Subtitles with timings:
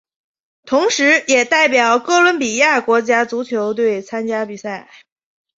[0.65, 4.89] 同时也代表哥伦比亚国家足球队参加比赛。